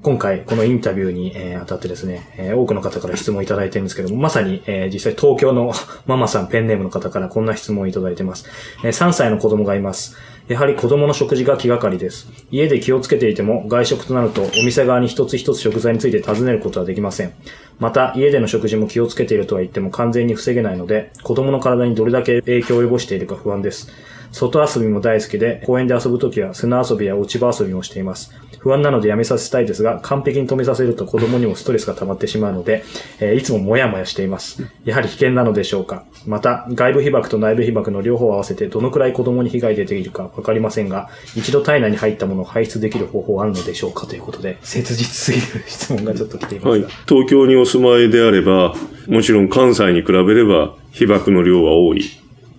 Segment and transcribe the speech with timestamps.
[0.00, 5.72] 今回、このインタビューに、えー、当たってですね、えー、多くの方から質問いただいてるんですけども、まさに、えー、実際東京の
[6.06, 8.46] ママさんペンネームの方からこんな質問をいただいてます。
[8.84, 10.16] え、3歳の子供がいます。
[10.46, 12.28] やはり子供の食事が気がかりです。
[12.52, 17.32] 家で気をつけていても外食となるとお店側に一つ一つ食材について尋ねることはできません。
[17.80, 23.90] また家での食事も気をつけているとは言っても完全に防げないので子供の体にどれだけ影響を及ぼしているか不安です。
[24.30, 28.32] 外遊びも大好きで公園で遊ぶときは砂遊びや落ち葉遊びもしています。
[28.58, 32.84] 不安なのでやめさせたいですが、完璧に止めさせると子供にもストレスが溜まってしまうので、
[33.20, 34.66] えー、いつももやもやしています。
[34.84, 46.80] やはり危険なのでしょうかまた、外部被曝と内部被曝の両方を合わせてどのくらい子供に被害出ているかわかりませんが、一度体内に入ったものを排出できる方法はあるのでしょうかということで、切実すぎる質問がちょっと来ていますはい。
[47.06, 48.74] 東京にお住まいであれば、
[49.06, 52.02] もちろん関西に比べれば被曝の量は多い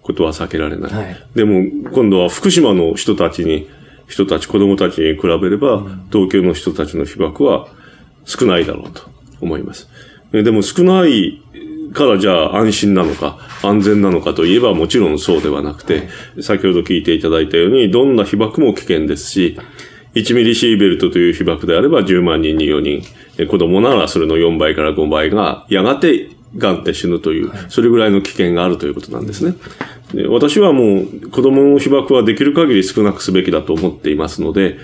[0.02, 0.92] ことは避けられない。
[0.92, 3.70] はい、でも、今度は福島の人たちに
[4.10, 7.68] 人たち、子供たちに比べれば、東京の人たちの被爆は
[8.26, 9.04] 少ないだろうと
[9.40, 9.88] 思います。
[10.32, 11.42] でも少ない
[11.94, 16.10] からじゃあ安心なのか、安全なのかといえばもちろんそうではなくて、
[16.42, 19.58] 先ほど聞いていただいたように、どんな被爆も危険ですし、
[20.16, 29.55] 1ミリシーベルトという被爆であれば10万人に4人、子供ならそれの4倍から5倍がやがて癌で死ぬという、それぐらいの危険があるということなんですね。
[30.14, 34.77] で私はもう子供の被爆はできる限り少なくすべきだと思っていますので、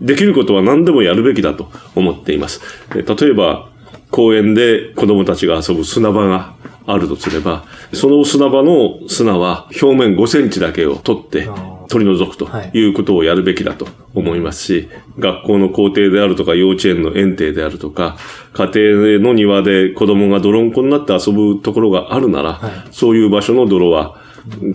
[0.00, 2.60] できることは何でもやるべきだと思っています。
[2.94, 3.68] 例えば、
[4.10, 6.54] 公園で子供たちが遊ぶ砂場が
[6.86, 11.48] あるとすれば、その砂場の砂は表面5センチだけを取って
[11.92, 12.88] 取り除くとい。
[12.88, 14.88] うことをやるべきだと思いますし、
[15.18, 18.16] 学校の校庭であるとか幼稚園の園庭であるとか、
[18.54, 22.60] 家庭の庭で子供が泥んこになって遊ぶところがあるなら、
[22.90, 24.16] そういう場所の泥は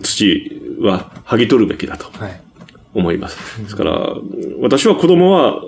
[0.00, 2.06] 土は剥ぎ取るべきだと
[2.94, 3.60] 思います。
[3.62, 4.14] ですから、
[4.60, 5.60] 私は子供は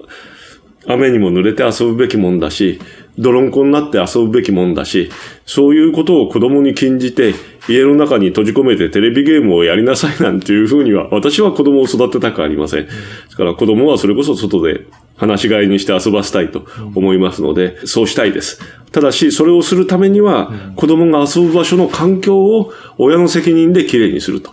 [0.86, 2.80] 雨にも濡れて遊ぶべきもんだし、
[3.18, 5.10] 泥んこになって遊ぶべきもんだし、
[5.44, 7.34] そういうことを子供に禁じて、
[7.68, 12.86] 家の中に閉じ込めてテレビゲームをやりなさいなんていうふうには、私は子供を育てたくありません。
[12.86, 12.90] で
[13.28, 18.60] すから子供はそれこそ外で話し飼いにして遊ばせたいと思いますので、そうしたいです。
[18.92, 24.50] ただし、それをするためには、子供が遊ぶ場所の環境を親の責任できれいにすると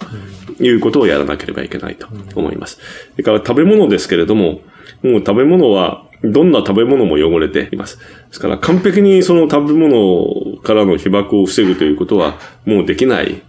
[0.59, 2.79] いうことをやらなければいけないと思います。
[3.13, 4.61] それから食べ物ですけれども、
[5.01, 7.97] もう食べ物はどんな食べ物も汚れています。
[7.97, 13.41] ですから完璧にその食べ物からの被曝を防ぐということはもうできない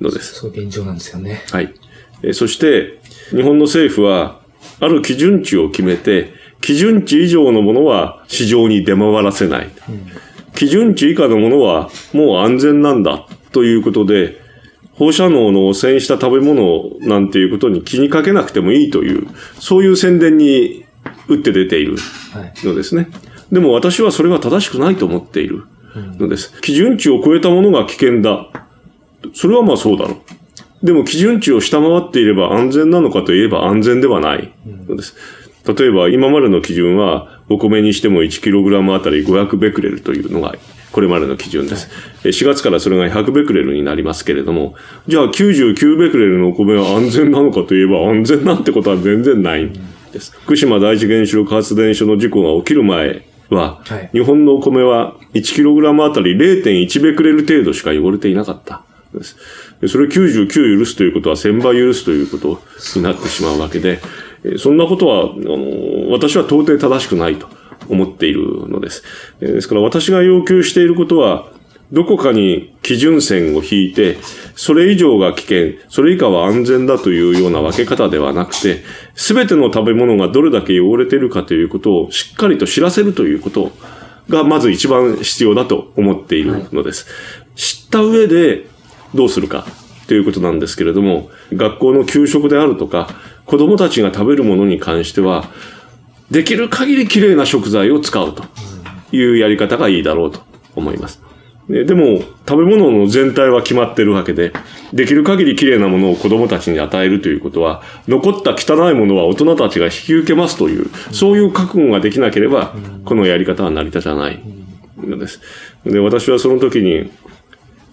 [0.00, 0.34] のです。
[0.34, 1.42] そう現状なんですよね。
[1.50, 1.72] はい。
[2.32, 3.00] そして、
[3.30, 4.40] 日本の政府は、
[4.80, 9.70] ある基準値を決めて、基準値以上のものは市場に出回らせない。
[9.88, 10.06] うん、
[10.54, 14.40] 基準値以下のものはもう安全なんだということで、
[14.94, 19.26] 放射能の汚染した食べ物なんていうことに気にかけなくてもいいという、
[19.58, 20.81] そういう宣伝に
[21.28, 21.96] 打って出ている
[22.64, 23.02] のですね。
[23.02, 25.64] はい、でも私はそれは正しくないと思っている
[26.18, 26.60] のです。
[26.60, 28.48] 基準値を超えたものが危険だ。
[29.34, 30.86] それはまあそうだろう。
[30.86, 34.52] でも基準値を下回っていれば安全なのかといえば安全ではない
[34.88, 35.14] のです。
[35.64, 40.56] 例えば今までの基準はお米にしても 1kg あたり500ベクレルというのが
[40.90, 41.88] これまでの基準です。
[42.24, 44.74] 4月からそれが100ベクレルになりますけれども、
[45.06, 49.70] じゃあ99ベクレルのお米は安全なのかといえば安全なんてことは全然ない。
[50.12, 50.32] です。
[50.44, 59.36] 福島第一原子力発電所の事故が起きる前は、はい、日本のお米は 1kg あたり0.1ベクレル程度しか汚れていなかったです。
[59.88, 62.62] それを99許すということは1000倍許すということ
[62.96, 64.00] になってしまうわけで、
[64.58, 67.48] そんなことは、あの、私は到底正しくないと
[67.88, 69.02] 思っているのです。
[69.40, 71.48] ですから私が要求していることは、
[71.92, 74.16] どこかに基準線を引いて、
[74.56, 78.82] それ以上が危険、それ以下は安全だというような分け方ではなくて、
[79.14, 83.72] すべての食べ物がどれだけ汚れているかということをしっかりと知らせるということ
[84.30, 87.06] がまず一番必要だと思っているのです。
[87.06, 88.66] はい、知った上で
[89.14, 89.66] どうするか
[90.06, 93.10] ということなんですけれども、学校の給食であるとか、
[93.44, 95.50] 子供たちが食べるものに関しては、
[96.30, 98.44] できる限りきれいな食材を使うと
[99.14, 100.40] いうやり方がいいだろうと
[100.74, 101.31] 思います。
[101.68, 104.52] ででも、食べ物の全体は決まってるわけで、
[104.92, 112.74] できる限り綺麗なものを子供たちに与えるということは、残った汚いものは大人たちが引き受けますという、そういう覚悟ができなければ、
[113.04, 114.42] このやり方は成り立たない
[114.98, 115.40] のです。
[115.84, 117.10] で、私はその時に、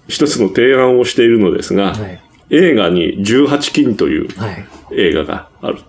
[0.07, 2.19] 一つの提案をしているのですが、はい、
[2.50, 4.30] 映画に18禁という
[4.92, 5.74] 映画がある。
[5.75, 5.83] はい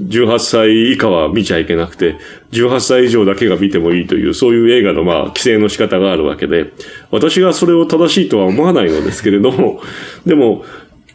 [0.00, 2.16] 18歳以下は見ちゃいけなくて、
[2.52, 6.72] 18歳以上だけが見てもいいという、そういう映画のまあ、規制の仕方があるわけで、
[7.10, 9.82] 私がそれを正しいとは思わないのですけれども、
[10.24, 10.64] でも、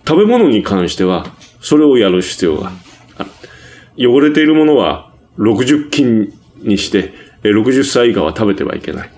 [0.08, 1.26] 食べ物に関しては、
[1.60, 2.72] それをやる必要が
[3.18, 3.30] ある。
[4.10, 7.14] 汚れているものは60斤にして、
[7.44, 9.10] 60歳以下は食べてはいけない。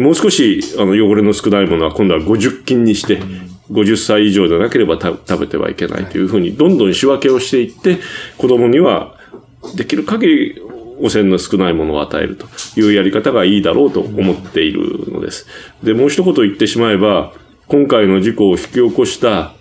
[0.00, 3.20] もう少し、あの、汚れの少ないものは今度は50斤にして、
[3.70, 7.98] 50歳以上でなければ食べてはいけないというふうに、どんどん仕分けをしていって、
[8.38, 9.16] 子供には
[9.76, 10.62] できる限り
[11.00, 12.46] 汚染の少ないものを与えると
[12.78, 15.46] いうやり方がいいだろうと思っているのです。
[15.82, 17.32] で、もう一言言ってしまえば、
[17.66, 19.54] 今回の事故を引き起こした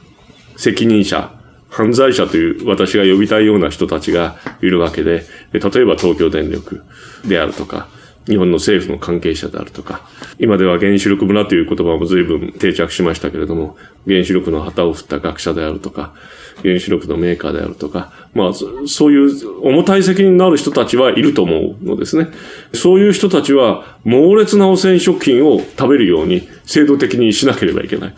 [0.57, 1.33] 責任者、
[1.69, 5.24] 犯罪者という私が呼びたいような人たちがいるわけで、
[5.54, 6.83] 例えば東京電力
[7.25, 7.88] であるとか、
[8.27, 10.07] 日本の政府の関係者であるとか、
[10.38, 13.77] 今では原子力村という言葉も随分定着しましたけれども、
[14.07, 16.13] 原子力の旗を振った学者であるとか、
[16.62, 22.27] 原子力のメーカーであるとか、まあ、そういう重たい責任のある人たちはいると思うのですね。
[22.73, 28.13] そういう人たちは猛烈な汚染食品を食べるように制度的にしなければいけない。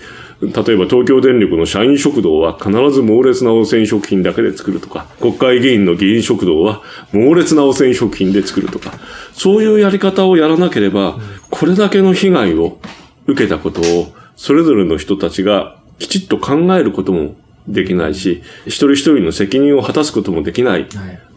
[0.47, 6.81] 例えば東京電力の社員食堂は必ず猛烈な汚染食品だけで作るとか、国会議員の議員食堂は
[7.11, 8.93] 猛烈な汚染食品で作るとか、
[9.33, 11.17] そういうやり方をやらなければ、
[11.49, 12.79] これだけの被害を
[13.27, 17.35] 受けたことを、それぞれの人たちがきちっと考えることも
[17.67, 20.87] できないし、一人一人の責任を果たすこともできない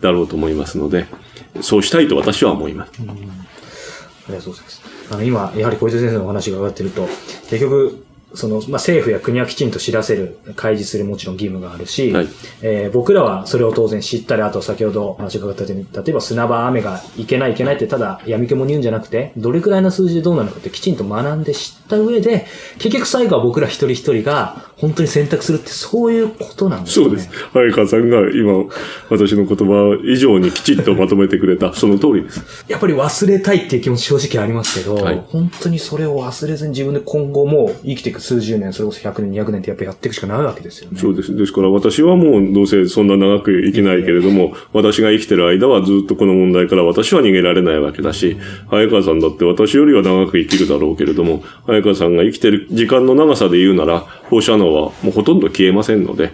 [0.00, 1.06] だろうと思いますので、
[1.60, 2.92] そうしたいと私は思います。
[2.98, 4.82] ありがとうございます。
[5.10, 7.06] あの、今、やはり小池先生のお話が上がってると、
[7.48, 12.28] 結局、その、まあ、政府や国はきちんと知らせる、開示するもちろん義務があるし、はい、
[12.62, 22.46] えー、僕らはそれを当然知ったり、あと先ほど話が伺ったように、例えば砂場雨がいけないいけないってただ闇雲に言うんじゃなくて、どれくらいの数字でどうなるかってきちんと学んで知った上で、
[22.78, 27.04] 結局最後は僕ら一人一人が本当に選択するってそういうことなんですね。
[27.06, 27.30] そうです。
[27.52, 28.64] 早川さんが今、
[29.08, 32.44] 私の言葉以上にきちっとまとめてくれた、その通りです。
[32.68, 40.98] やっぱり忘れたいっていう気持ち正直ありますけど、はい、本当にそれを忘れずに自分で今後も生きていく数十年、それこそ100年、200年ってやっぱやっていくしかないわけですよね。
[40.98, 41.34] そうです。
[41.36, 48.36] ですから私はもうどうせそんな長く生きないけれども、私が生きてる間はずっとこの問題から私は逃げられないわけだし、
[48.68, 56.32] 早川さんだって私よりは長く生きるだろうけれども、早川さんが生きてる時間の長さで言うなら、放射能はもうほとんど消えませんので、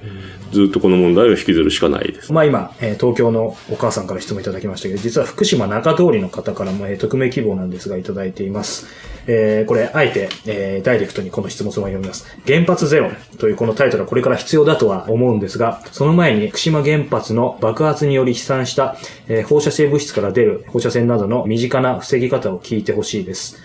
[0.53, 2.33] ずっとこの問題を引きずるしかないです。
[2.33, 8.87] まあ今、え、東京のお母さんから質問いただきましたけど、実は福島中通りの方からも、えー、匿名希望なんですがいただいています。
[9.27, 12.39] えー、これ、あえて、えー、ダイレクトにこの質問そのまま読みます。
[12.47, 18.97] 原発ゼロというこのタイトルはこれから必要だとは思うんですが、その前に福島原発の爆発により飛散した、
[19.29, 23.57] えー、放射性物質から出る放射線などの身近な防ぎ方を聞いてほしいです。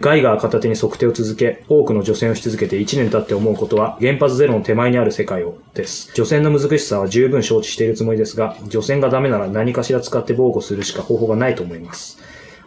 [0.00, 6.10] ガイガー片手に測定を続け、多くの除染をし続けて1年経って思うことは、原発ゼロの手前にある世界を、です。
[6.14, 12.18] 除染の難しさは十分承知しているつもりですが、除染がダメなら何かしら使って防護するしか方法がないと思います。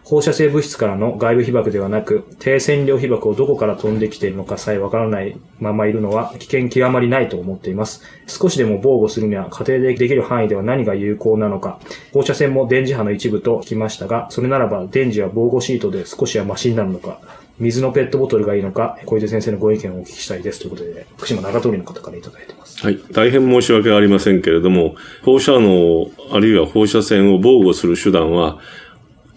[0.10, 8.02] 放射性物質からの外部被曝ではなく、低線量被曝をどこから飛んできているのかさえわからないままいるのは危険極まりないと思っています。
[8.26, 11.82] 少しでも防護するには家庭でできる範囲では何が有効なのか。
[12.14, 17.20] 放射線も電磁波の一部と聞きましたが、それならば電磁は防護シートで少しはマシになるのか。
[17.60, 22.82] 水のペットボトルがいいのか、小出先生のご意見をお聞きしたいですということで、福島長通りの方からいただいてます。
[22.86, 23.00] はい。
[23.12, 28.60] 大変申し訳ありませんけれども、放射能、あるいは放射線を防護する手段は、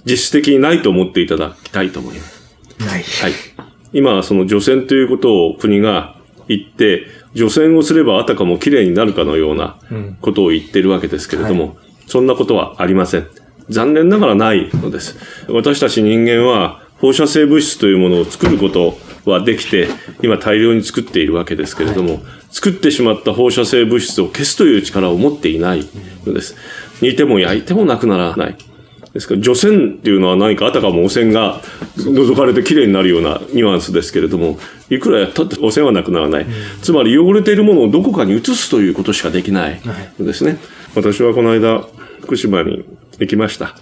[0.04, 2.40] 実質的にないと思っていただきたいと思います。
[2.78, 3.02] ない。
[3.02, 3.33] はい。
[3.92, 6.16] 今、その除染ということを国が
[6.49, 9.78] 言って、除染をすればあたかも綺麗になるかのような
[10.21, 13.26] ことを言ってるわけですけれども、うんはい、そんなことはありません。
[13.69, 15.16] 残念ながらないのです。
[15.49, 19.88] 私たち人間は放射性物質というものを作ることはできて、
[20.23, 25.87] 今大量に作っているわけですけれども、はい、作ってしまった放射性物質を消すという力を持っていない
[26.26, 26.57] のです。
[27.00, 28.57] 煮ても焼いてもなくならない。
[29.12, 29.35] ですか？
[29.35, 31.61] ら、除染っていうのは何かあたかも汚染が
[31.97, 36.45] 除かれてきれいになるようなニュアンスですけれども、いくらやったって汚染はなくならない。
[36.45, 36.50] うん、
[36.83, 39.81] つまり汚れているものをどこかに移すということしかできない
[40.19, 40.50] ですね。
[40.50, 40.61] はい、
[40.97, 41.85] 私はこの間、
[42.21, 42.85] 福島に
[43.19, 43.76] 行きました。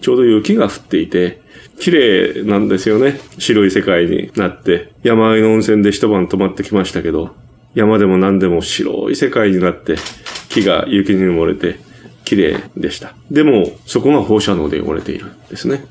[0.00, 1.42] ちょうど雪が降っていて、
[1.78, 3.20] 綺麗なんですよね。
[3.38, 4.92] 白い世界になって。
[5.02, 7.34] 山あいの温泉で一晩泊まってきましたけど、
[7.74, 9.96] 山でも何でも白い世界になって、
[10.48, 11.78] 木が雪に埋もれて、
[12.30, 13.12] 綺麗でした。
[13.28, 15.84] でも、そこが放射能で汚れているんですね。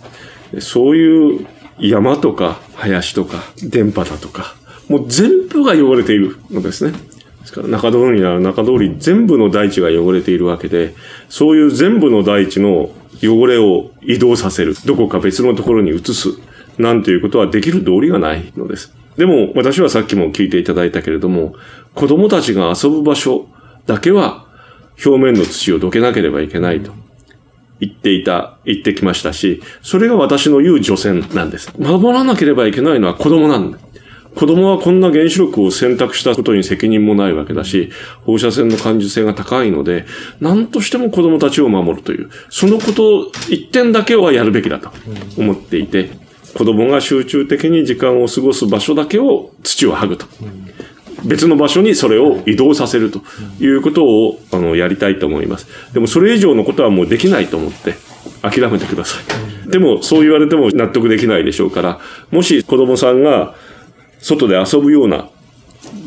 [0.60, 1.46] そういう
[1.79, 4.55] 山とか林とか電波だとか、
[4.88, 6.93] もう全部が汚れているのですね。
[7.41, 10.96] ですから中通りなら中通り全部の大地が汚れているわけで、
[11.27, 12.89] そういう全部の大地の
[13.22, 14.75] 汚れを移動させる。
[14.86, 16.29] どこか別のところに移す。
[16.77, 18.93] なんていうことはできる道理がないのです。
[19.17, 21.55] でも私はさっきも聞いていただいたけれども、
[21.96, 23.50] 子供たちが遊ぶ場所
[23.86, 24.49] だけは
[25.06, 26.91] 表面の土をどけなければいけないと
[27.79, 31.72] 言っていた、言ってきましたし、それが私の言う除染なんです。
[31.77, 33.79] 守らなければいけないのは子供なんだ。
[34.36, 37.89] 子供はこんな原子力を選択したことに責任もないわけだし、
[38.25, 40.06] 放射線の感受性が高いので、
[40.39, 44.91] 何としても子供たちを守るという、そのことを一点だけはやるべきだと
[45.38, 46.12] 思っていて、
[46.53, 50.25] 子供が集中的に時間を過ごす場所だけを土を剥ぐと。
[51.26, 53.22] 別の場所にそれを移動させると
[53.60, 55.68] いうことをあのやりたいと思います。
[55.94, 57.96] でもそれ以上のことはもうできないと思って
[58.42, 59.18] 諦めてくださ
[59.68, 59.70] い。
[59.70, 62.00] でもそう言われても納得できないでしょうから、
[62.32, 63.56] もし子供さんが
[64.20, 65.30] 外で遊ぶような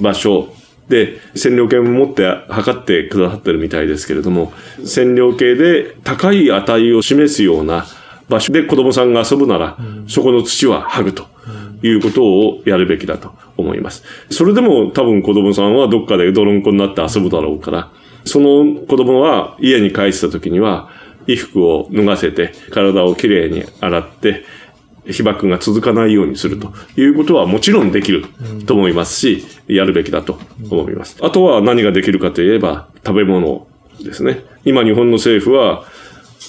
[0.01, 0.55] 場所
[0.89, 4.53] で、線量計も持って測ってくださってるみたいですけれども、
[4.85, 7.87] 線量計で高い値を示すような
[8.29, 9.79] 場所で子供さんが遊ぶなら、
[10.09, 11.27] そこの土は剥ぐと
[11.83, 14.05] いうことをやるべきだと思います。
[14.31, 17.91] それでも多分子供さんはどっかで泥んこになって遊ぶだろうから、
[18.25, 20.91] その子供は家に帰った時には、
[21.27, 24.45] 衣服を脱がせて、体をきれいに洗って、
[25.11, 28.25] 被爆が続かないようにするということはもちろんできる
[28.67, 30.39] と思いますし、やるべきだと
[30.71, 31.17] 思います。
[31.23, 33.67] あとは何ができるかといえば、食べ物
[34.01, 34.45] ですね。
[34.65, 35.85] 今日本の政府は、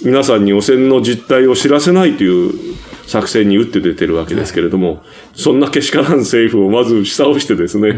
[0.04, 2.52] 皆さんに汚染の実態を知らせないという
[3.06, 7.96] 作戦に打って出てるわけですけれども、そんなけしからん政府をまず下をしてですね、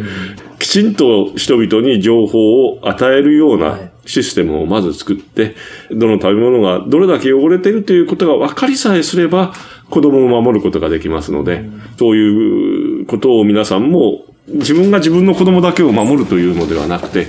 [0.59, 5.55] きちんと人々に情報を与えるようなシステムをまず作って、
[5.91, 9.53] どの食べ物がどれだけ汚れているということが分かりさえすれば、
[9.89, 11.63] 子供を守ることができますので、
[11.97, 17.27] そういうことを皆さんも自分が自分の子供だけを守るというのではなくて、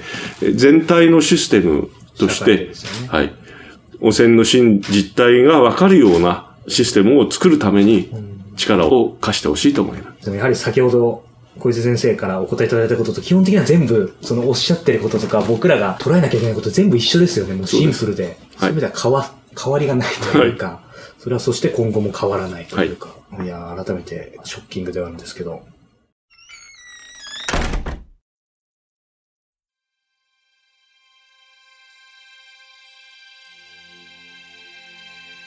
[0.55, 2.73] 全体のシステムとして、ね、
[3.09, 3.33] はい。
[4.01, 8.11] 汚染の真実態がわかるようなシステムを作るために
[8.57, 10.25] 力を貸してほしいと思います。
[10.25, 11.25] でもやはり先ほど
[11.59, 17.55] 小泉先生からお答えいただいたことと基本的には全部、そのおっしゃってることとか僕らが捉えなきゃいけないこと全部一緒ですよね。
[17.55, 18.37] もうシンプルで。
[18.59, 25.63] そういう意味では変わ、変わりがないというか、はい、それはそして今後も変わらないというか、はい、いや、改めてショッキングではあるんですけど。